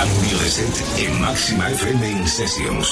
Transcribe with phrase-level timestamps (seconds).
[0.00, 2.88] Cambio de set en Máxima FM In Sessions.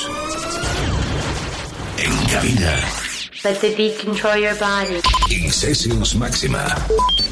[1.97, 2.77] En cabina.
[3.43, 5.01] Let the beat control your body.
[5.31, 6.67] In Sessions Máxima.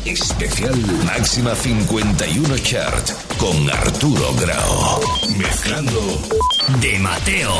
[0.06, 5.02] Especial Máxima 51 Chart con Arturo Grau.
[5.36, 6.00] Mezclando
[6.80, 7.52] de Mateo.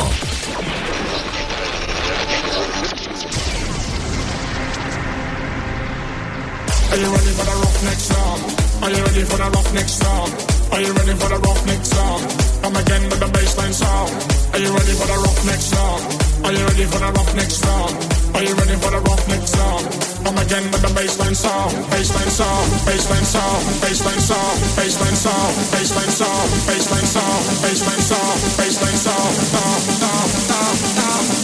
[6.89, 8.39] Are you ready for the rough next song?
[8.81, 10.56] Are you ready for the rough next song?
[10.71, 12.19] Are you ready for the rough next song?
[12.61, 14.09] Come again with the baseline song.
[14.53, 15.99] Are you ready for the rough next song?
[16.45, 17.89] Are you ready for the rough next song?
[18.35, 19.81] Are you ready for the rough next song?
[20.23, 26.11] Come again with the baseline song, baseline song, baseline song, baseline song, baseline song, baseline
[26.11, 31.37] song, baseline song, baseline song, baseline song, song, song, song, song.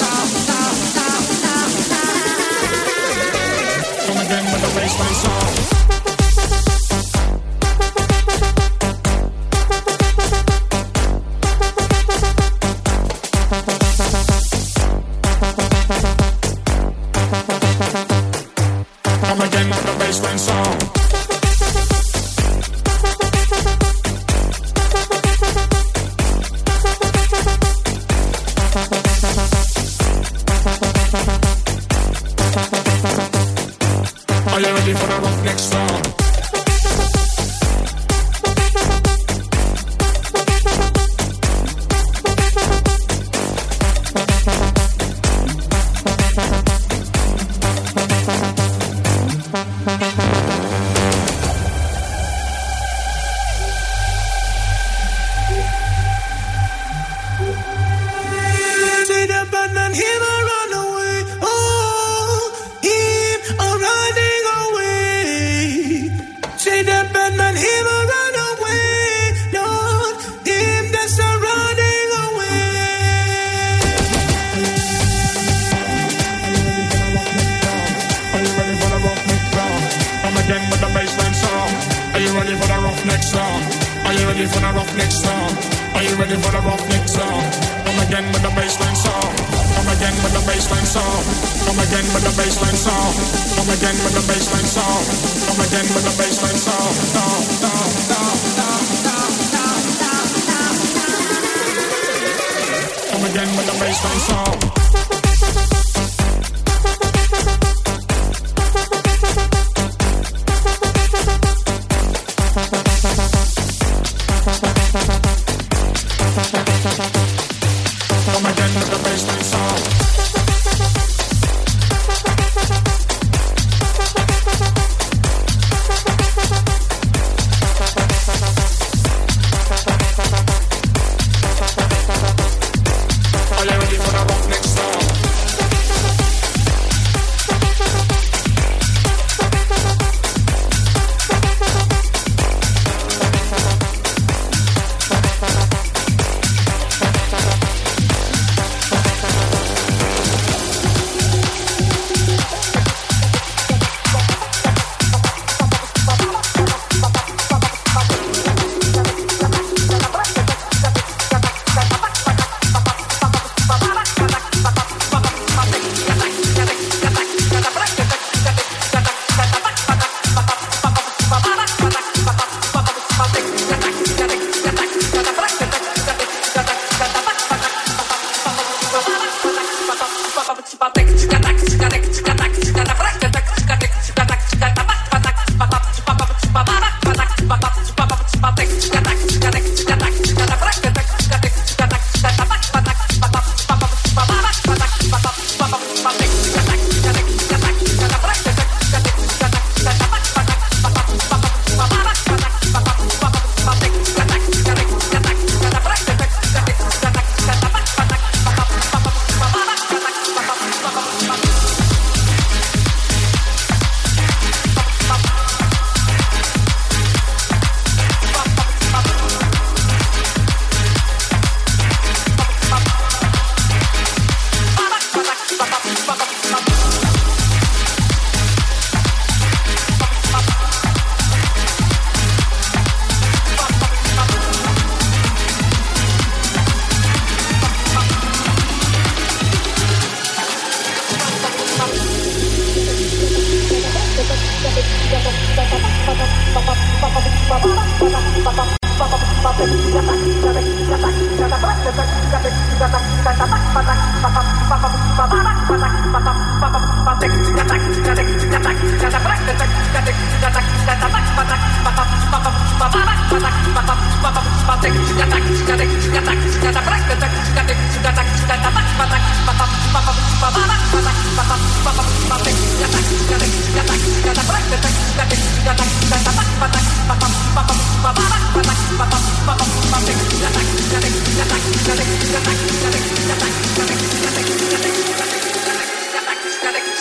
[4.05, 5.92] Come again with the baseline song.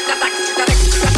[0.05, 1.12] Got that, got that, got that.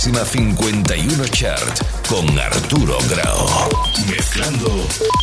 [0.00, 3.46] Máxima 51 Chart con Arturo Grau.
[4.08, 5.19] Mezclando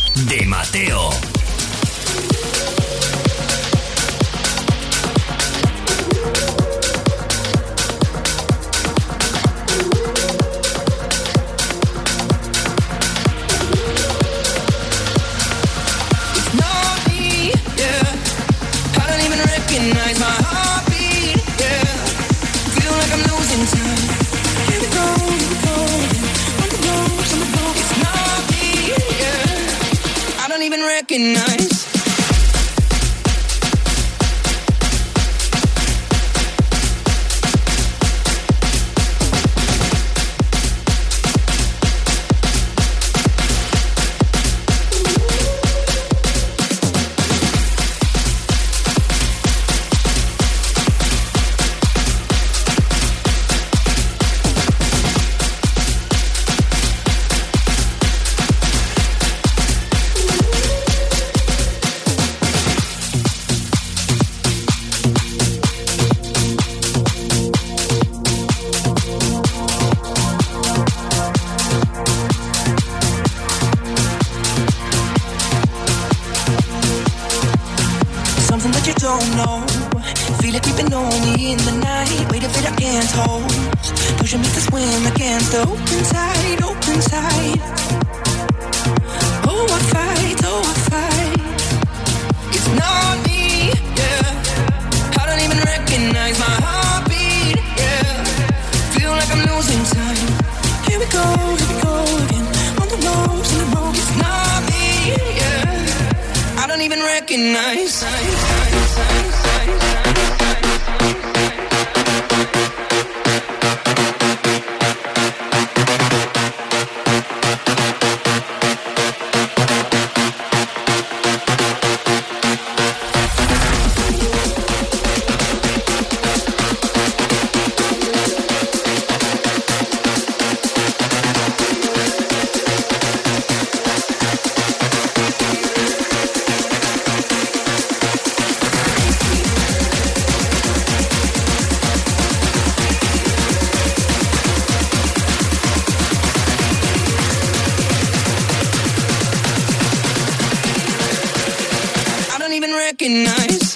[152.88, 153.67] recognize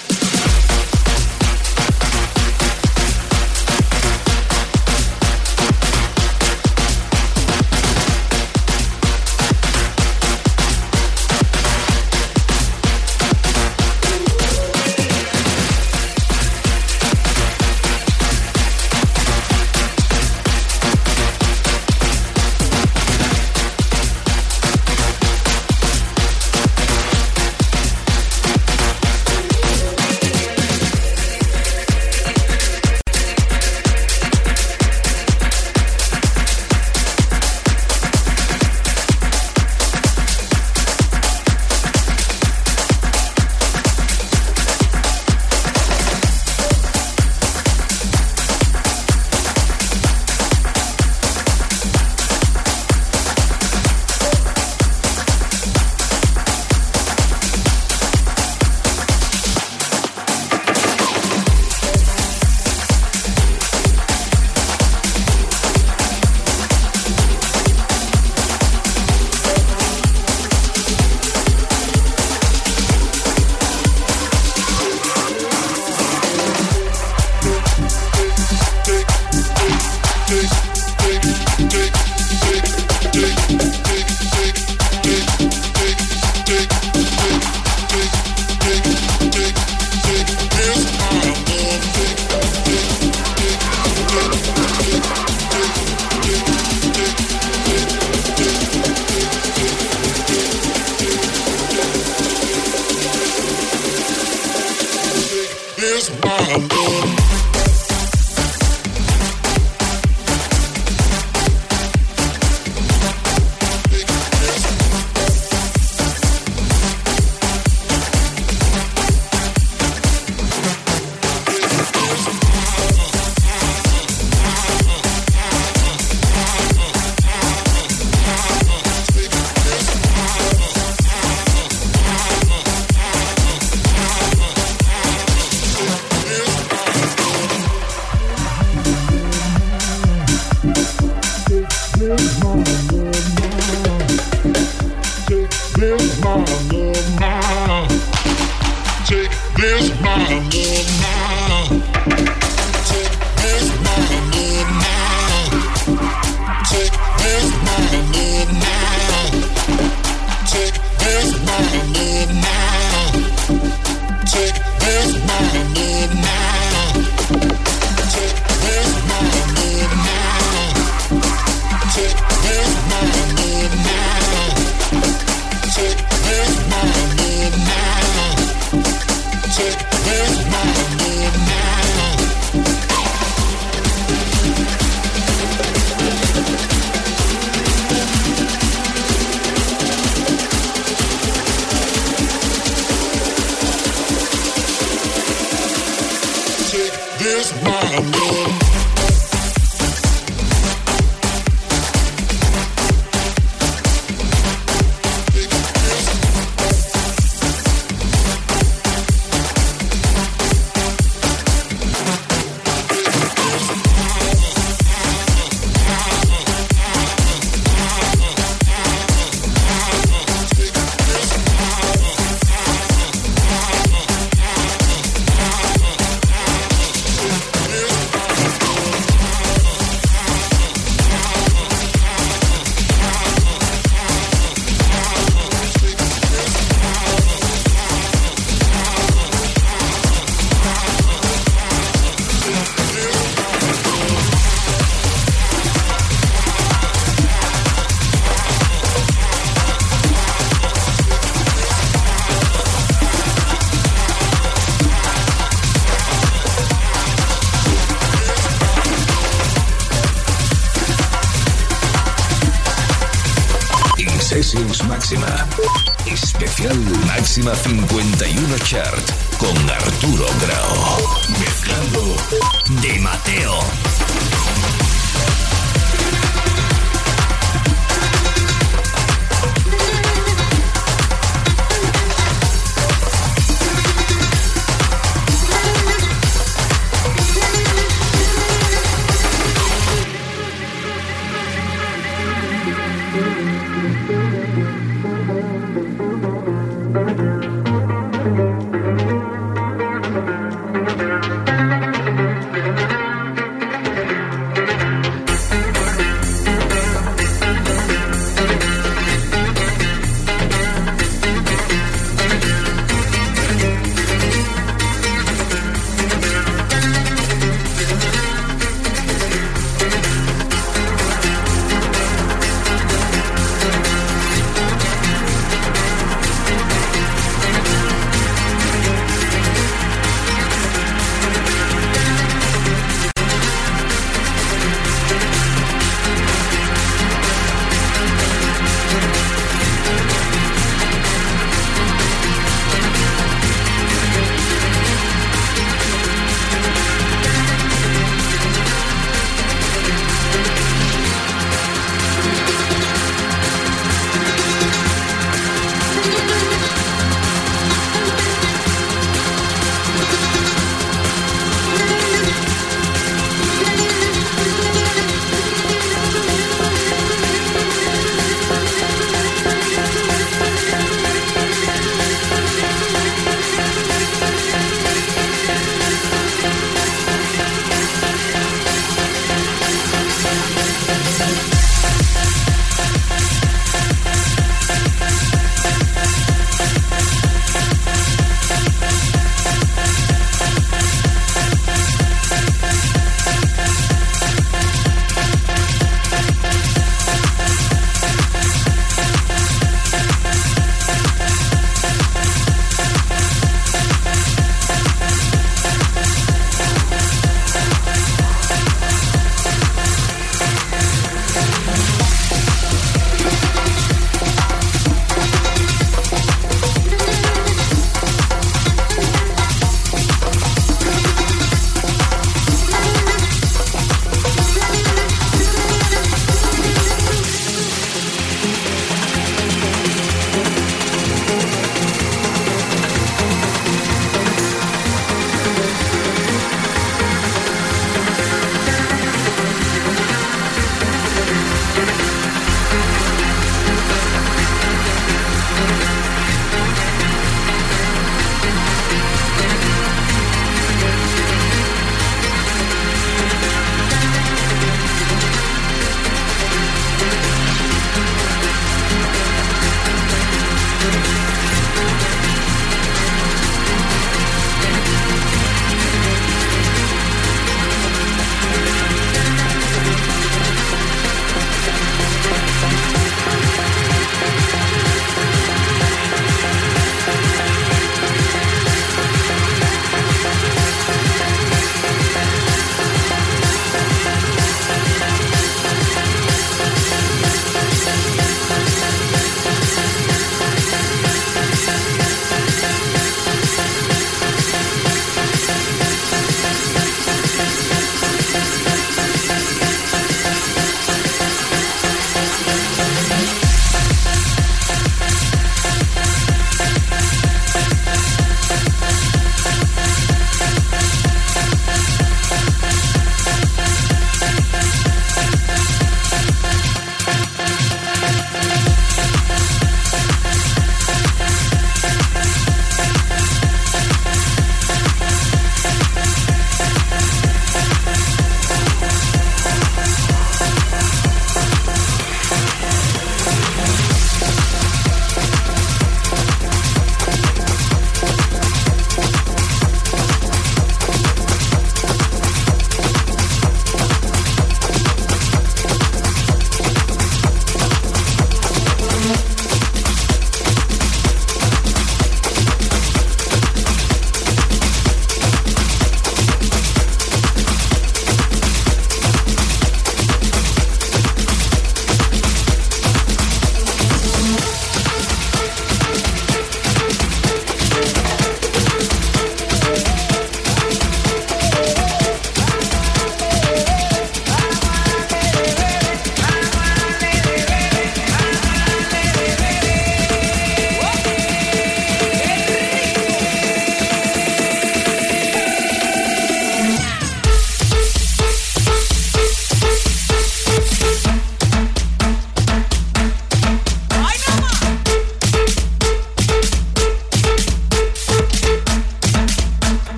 [267.63, 269.12] 51 Chart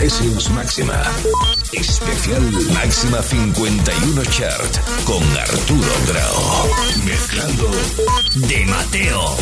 [0.00, 0.98] Sessions Máxima.
[1.72, 2.40] Especial
[2.72, 6.70] Máxima 51 Chart con Arturo Grau.
[7.04, 7.70] Mezclando
[8.34, 9.36] de Mateo.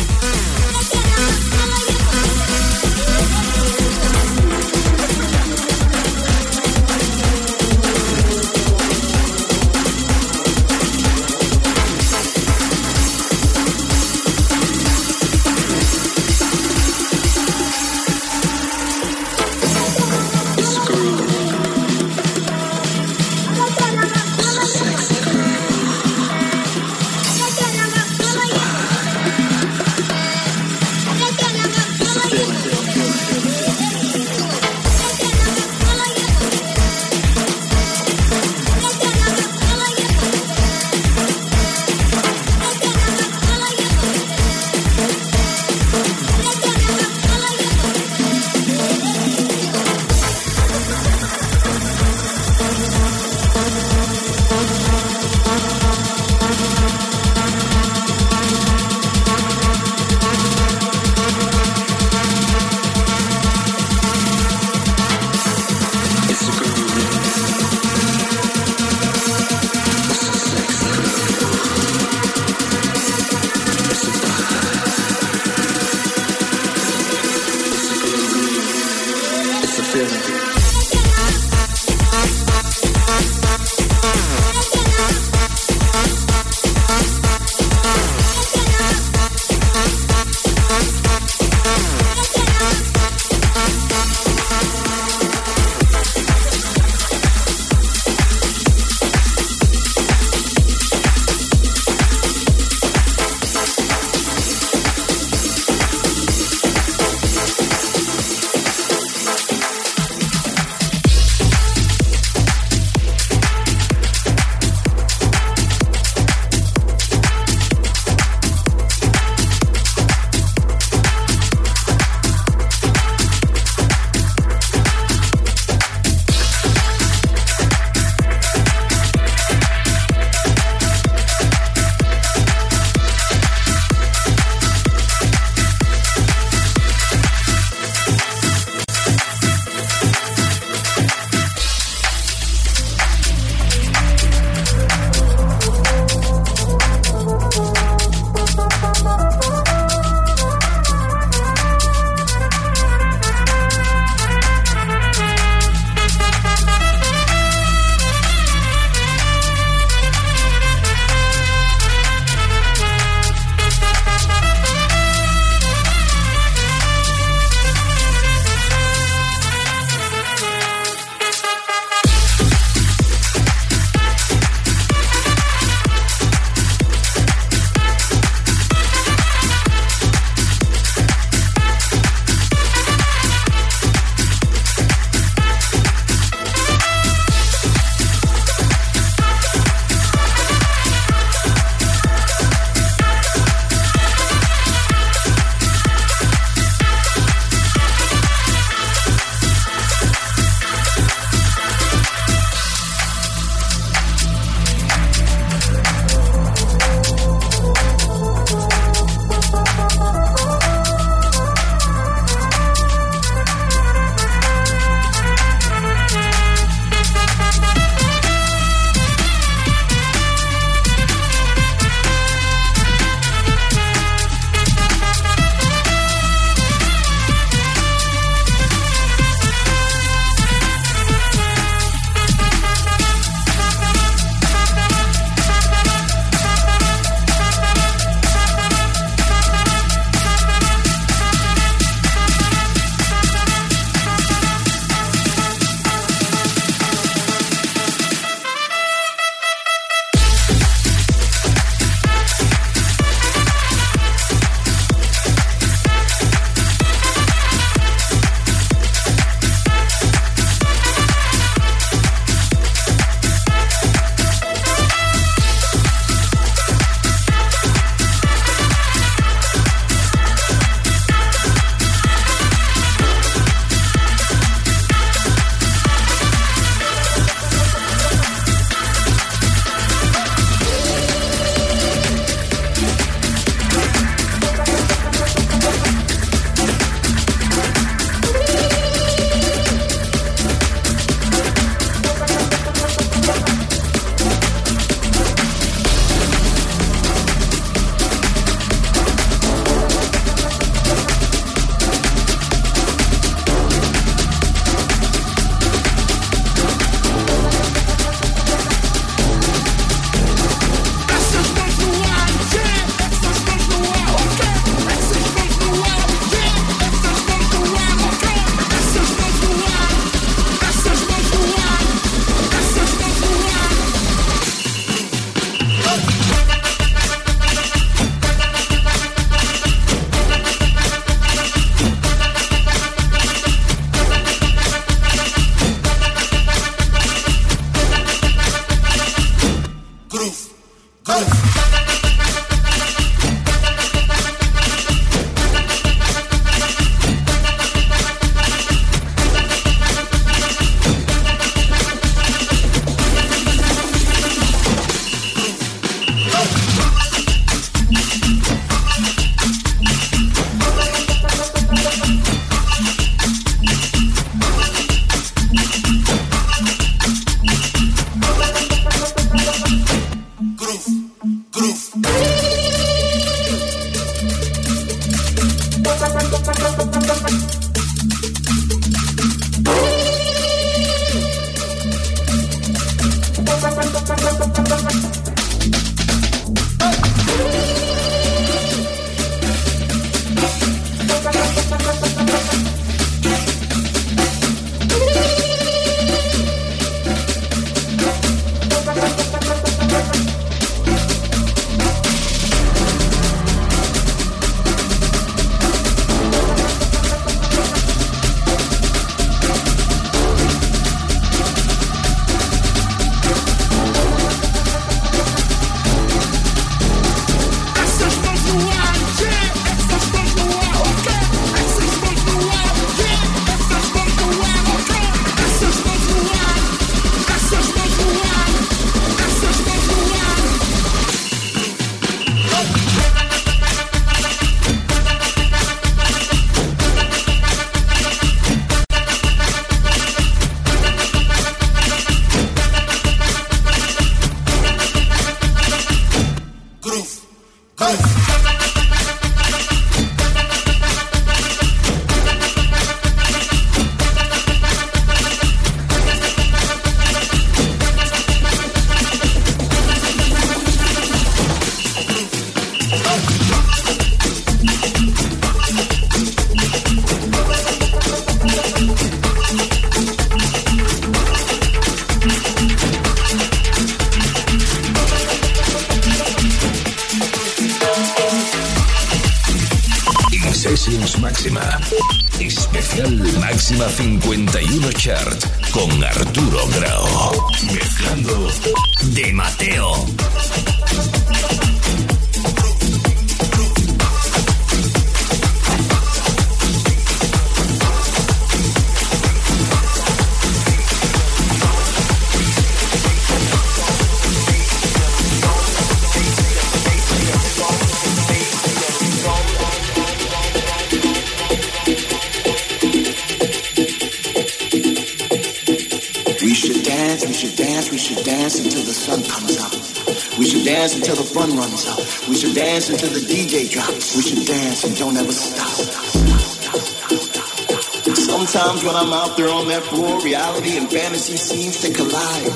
[528.99, 532.51] I'm out there on that floor, reality and fantasy seems to collide.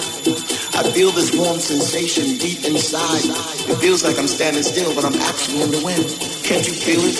[0.75, 3.23] I feel this warm sensation deep inside.
[3.71, 6.03] It feels like I'm standing still, but I'm actually in the wind.
[6.43, 7.15] Can't you feel it?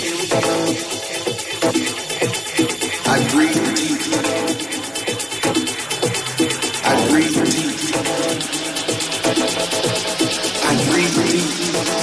[3.08, 4.02] I breathe deep.
[6.84, 7.34] I breathe
[11.32, 12.03] deep.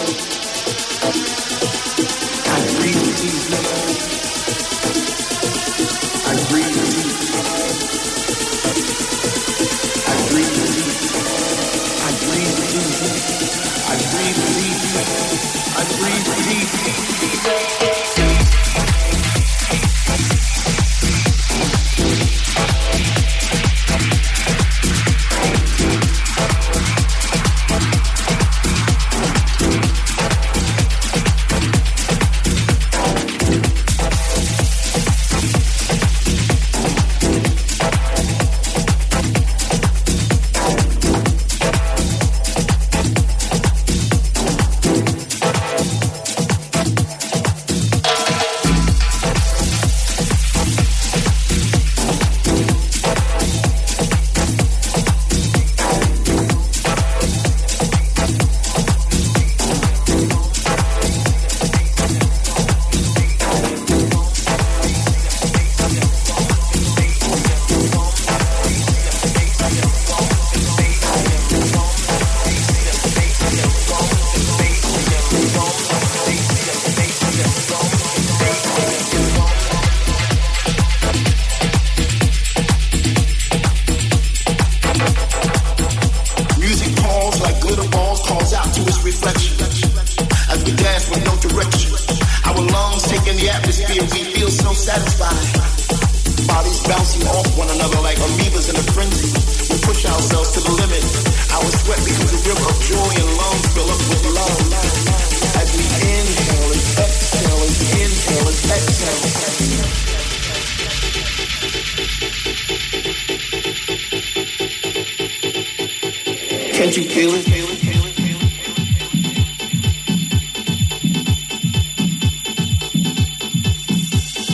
[116.81, 117.47] Can't you feel it?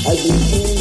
[0.09, 0.76] I've been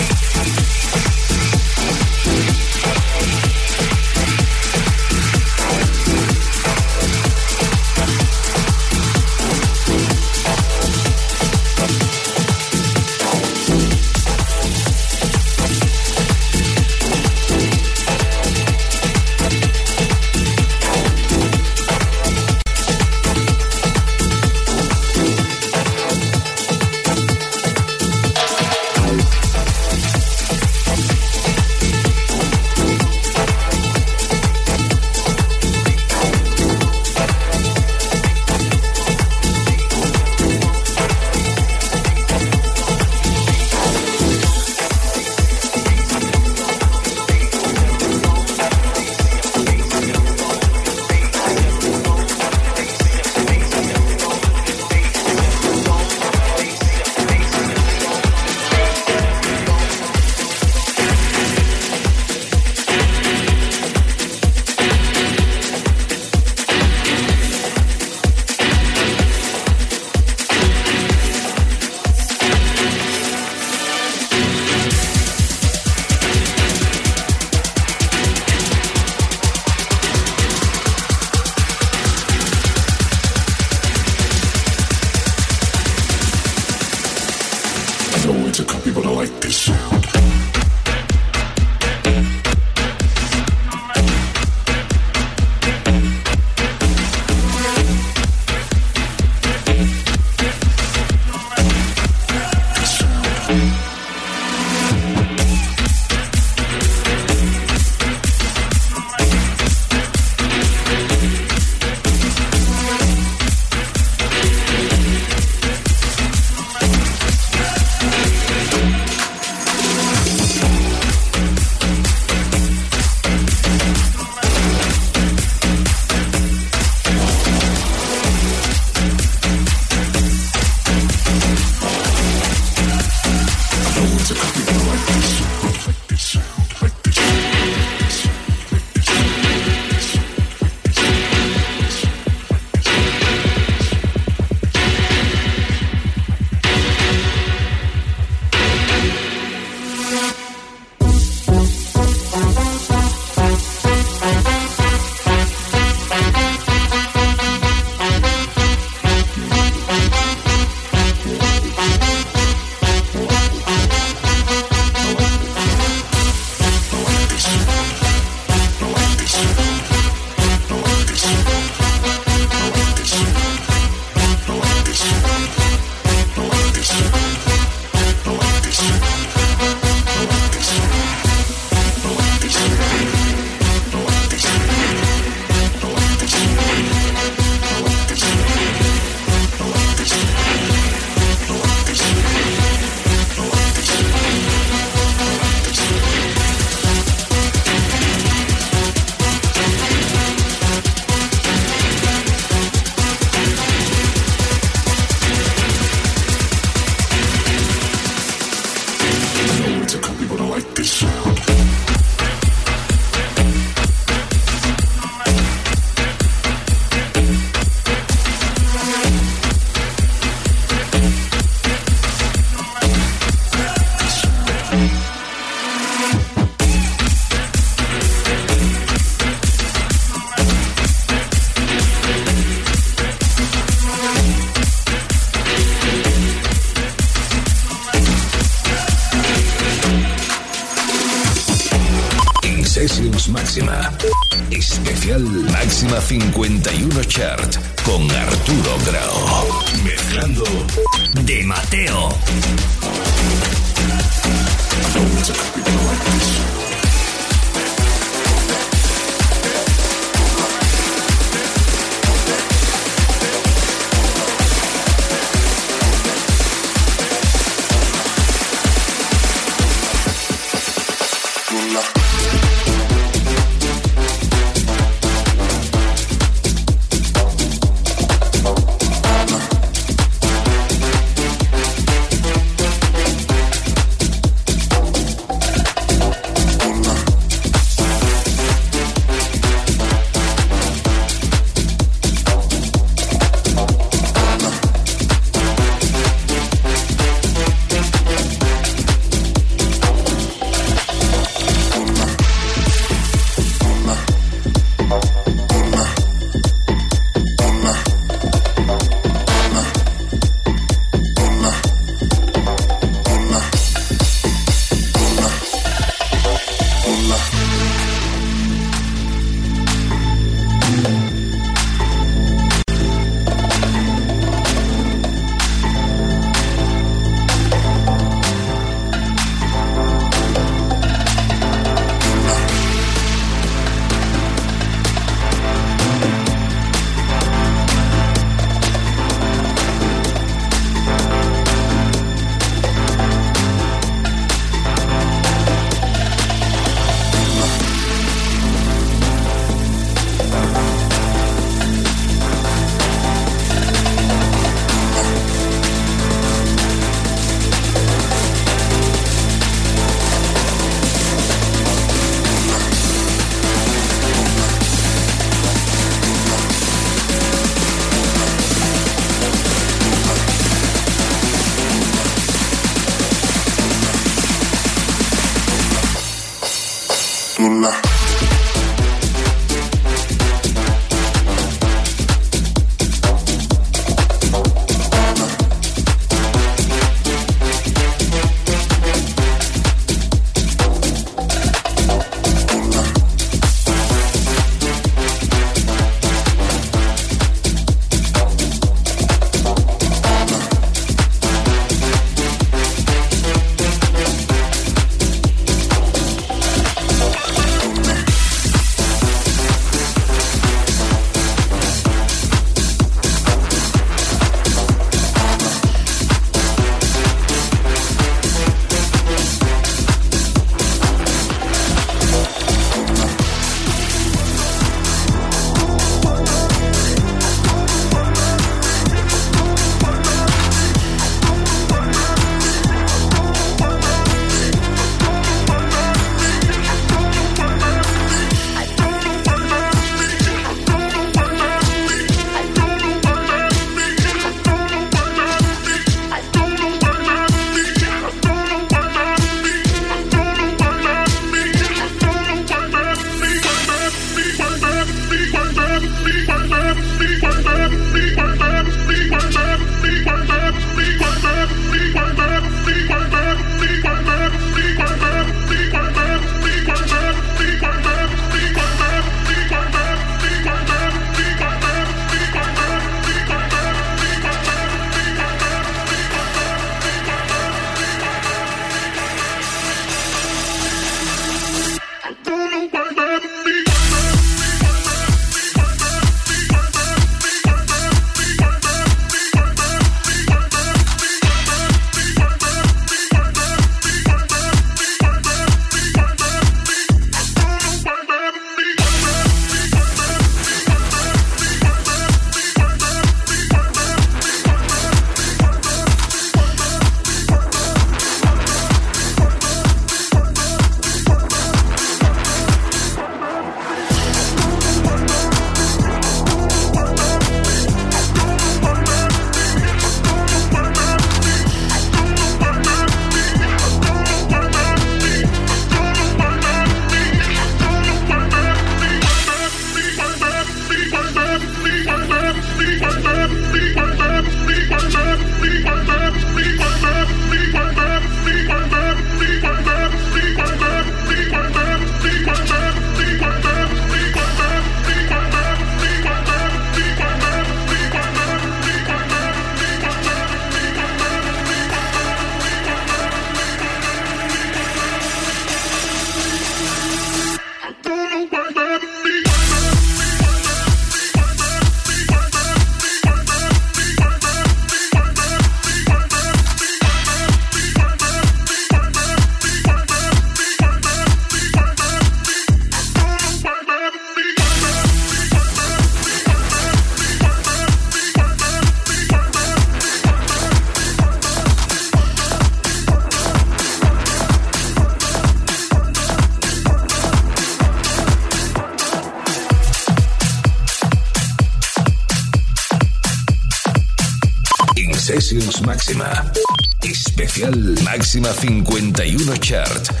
[597.31, 597.81] Especial.
[597.83, 600.00] Máxima 51 Chart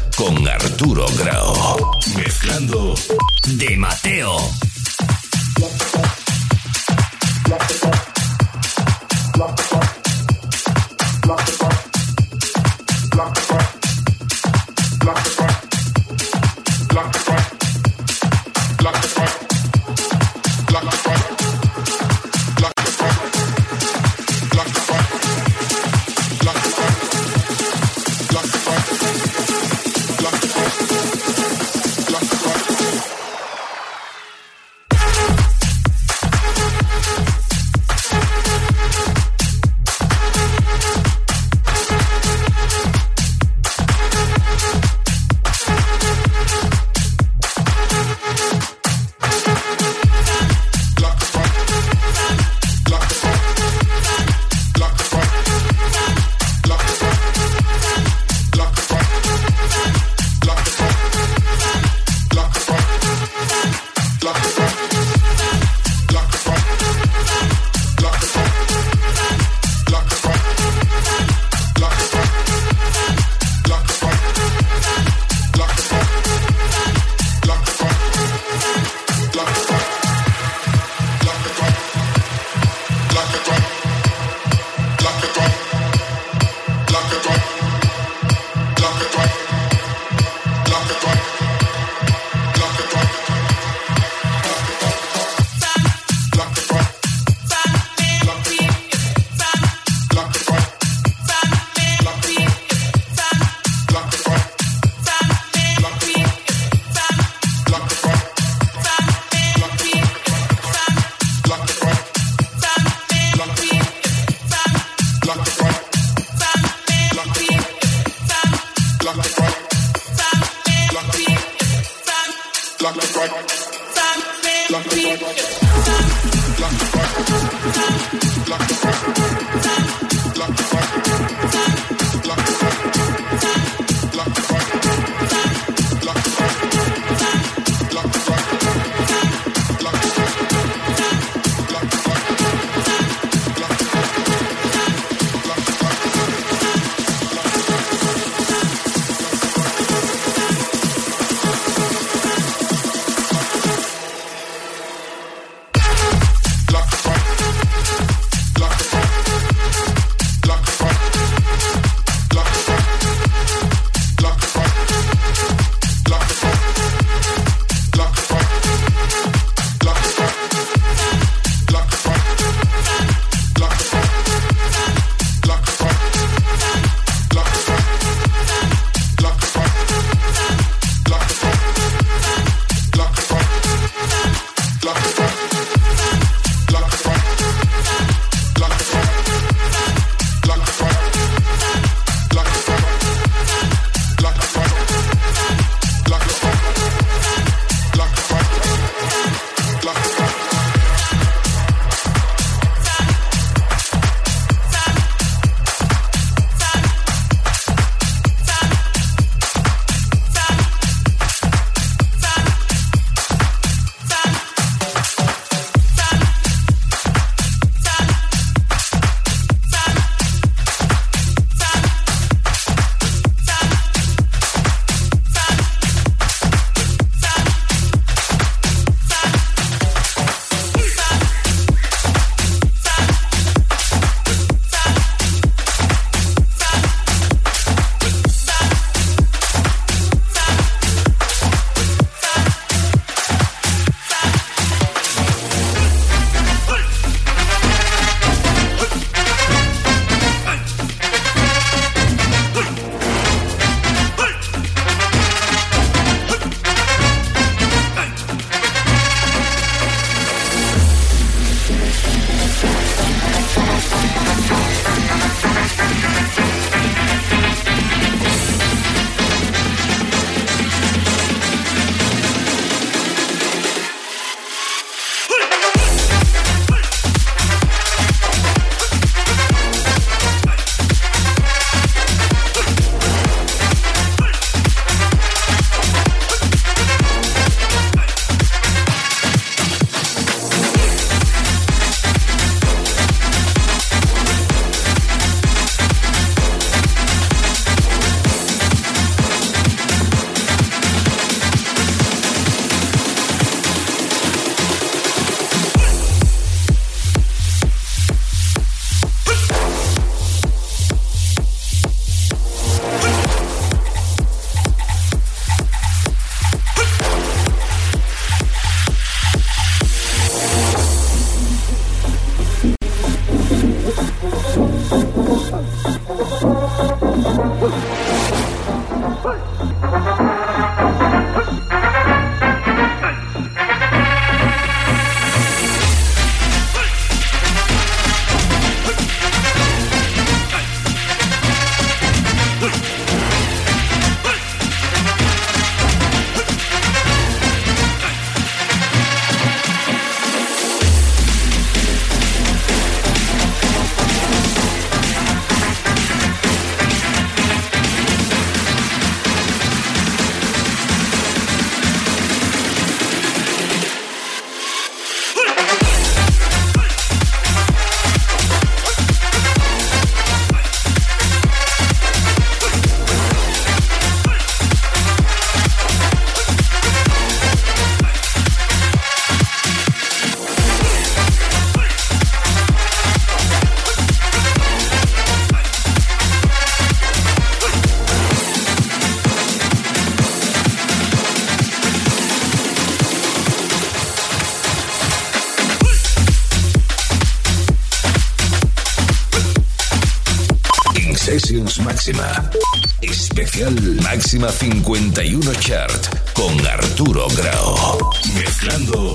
[404.01, 408.09] Máxima 51 Chart con Arturo Grau.
[408.33, 409.13] Mezclando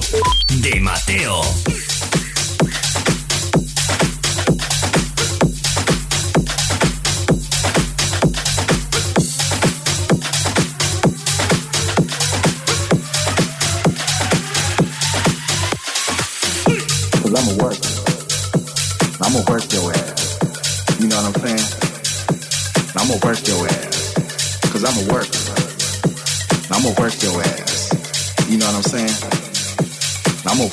[0.60, 1.40] de Mateo.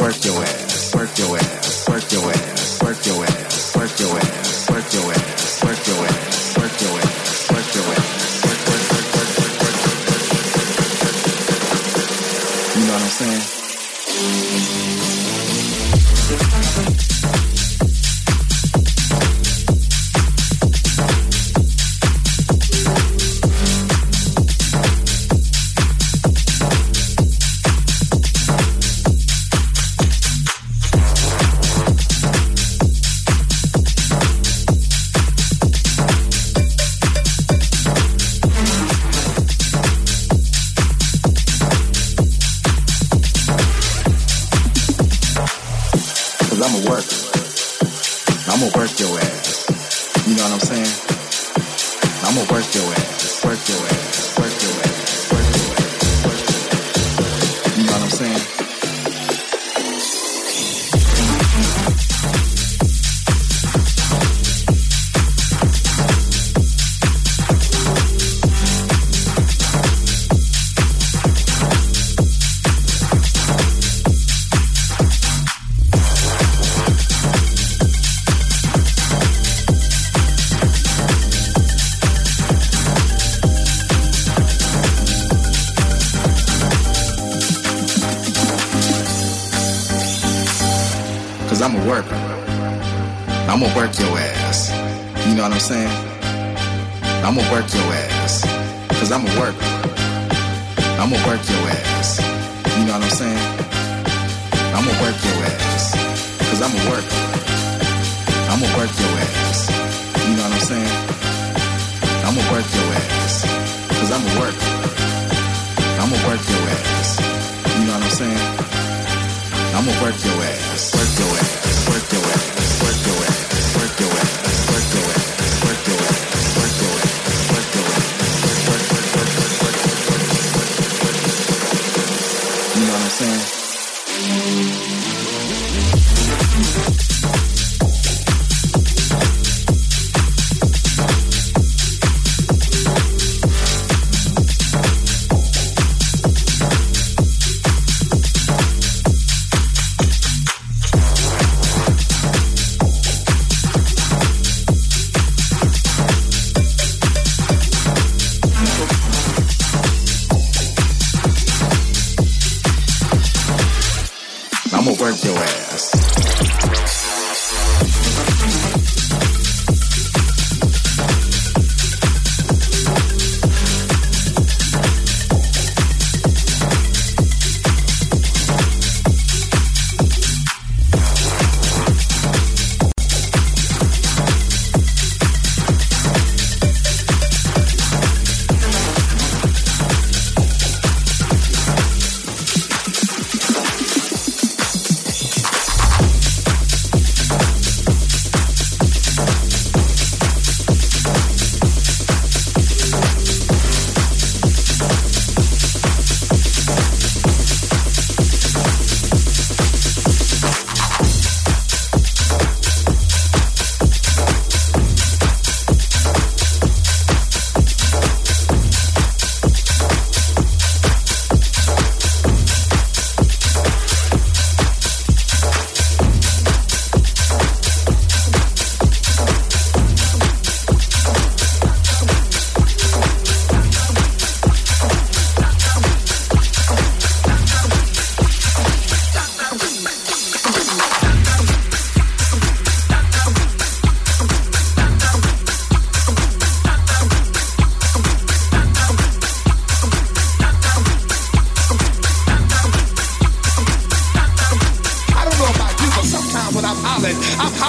[0.03, 0.62] work your ass.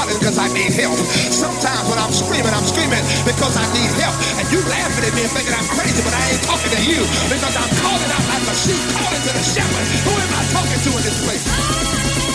[0.05, 1.01] Hollering because I need help.
[1.33, 4.13] Sometimes when I'm screaming, I'm screaming because I need help.
[4.37, 7.01] And you laughing at me and thinking I'm crazy, but I ain't talking to you
[7.33, 9.87] because I'm calling out like a sheep calling to the shepherd.
[10.05, 12.34] Who am I talking to in this place?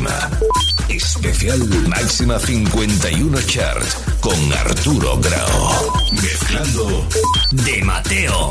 [0.00, 0.30] Máxima.
[0.88, 3.84] Especial Máxima 51 Chart
[4.20, 5.92] con Arturo Grau.
[6.20, 7.06] Mezclando
[7.52, 8.50] de Mateo.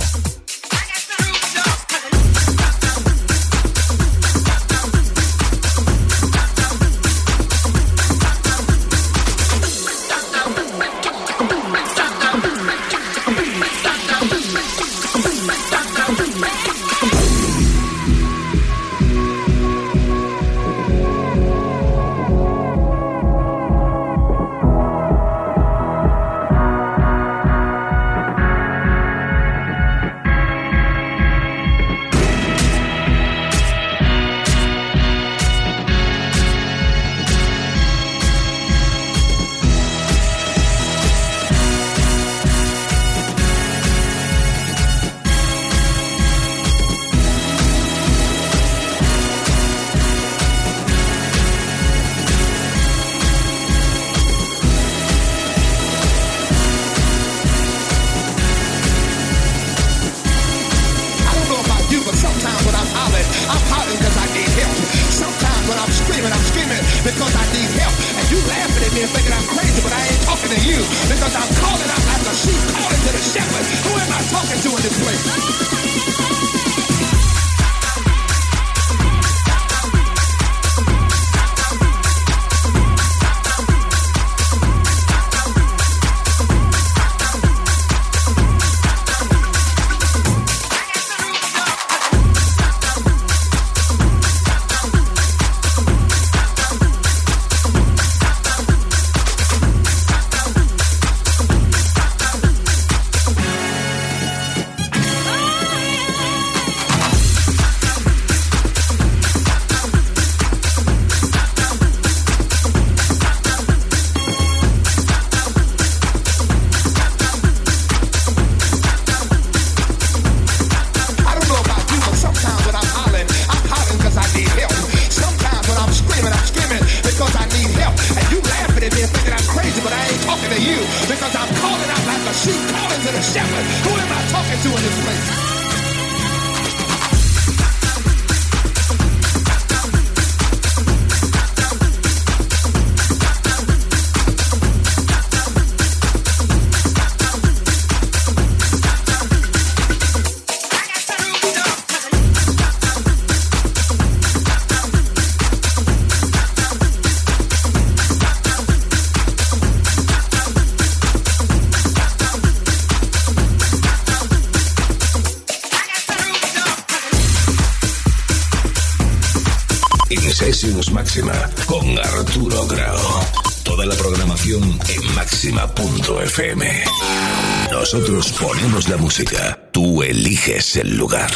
[177.93, 181.29] Nosotros ponemos la música, tú eliges el lugar.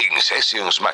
[0.00, 0.92] In Sessions Max